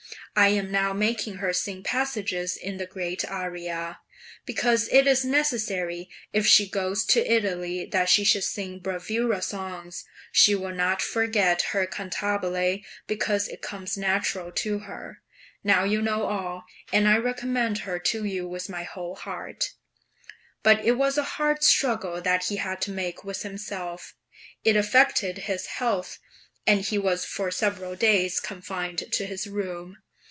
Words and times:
I 0.33 0.47
am 0.47 0.71
now 0.71 0.93
making 0.93 1.35
her 1.35 1.51
sing 1.51 1.83
passages 1.83 2.55
in 2.55 2.77
the 2.77 2.85
great 2.85 3.25
arie, 3.25 3.97
because 4.45 4.87
it 4.87 5.05
is 5.05 5.25
necessary 5.25 6.09
if 6.31 6.47
she 6.47 6.69
goes 6.69 7.03
to 7.07 7.29
Italy 7.31 7.85
that 7.87 8.07
she 8.07 8.23
should 8.23 8.45
sing 8.45 8.79
bravura 8.79 9.41
songs; 9.41 10.05
she 10.31 10.55
will 10.55 10.73
not 10.73 11.01
forget 11.01 11.61
her 11.73 11.85
cantabile, 11.85 12.81
because 13.07 13.49
it 13.49 13.61
comes 13.61 13.97
natural 13.97 14.53
to 14.53 14.79
her. 14.79 15.21
Now 15.65 15.83
you 15.83 16.01
know 16.01 16.23
all, 16.23 16.63
and 16.93 17.09
I 17.09 17.17
recommend 17.17 17.79
her 17.79 17.99
to 17.99 18.23
you 18.23 18.47
with 18.47 18.69
my 18.69 18.83
whole 18.83 19.15
heart. 19.15 19.73
{MANNHEIM.} 20.63 20.83
(428) 20.85 20.85
But 20.87 20.87
it 20.87 20.93
was 20.97 21.17
a 21.17 21.23
hard 21.35 21.61
struggle 21.61 22.21
that 22.21 22.45
he 22.45 22.55
had 22.55 22.79
to 22.83 22.91
make 22.91 23.25
with 23.25 23.41
himself; 23.41 24.15
it 24.63 24.77
affected 24.77 25.39
his 25.39 25.65
health, 25.65 26.19
and 26.65 26.81
he 26.83 26.97
was 26.97 27.25
for 27.25 27.51
several 27.51 27.97
days 27.97 28.39
confined 28.39 29.11
to 29.11 29.25
his 29.25 29.45
room. 29.47 29.97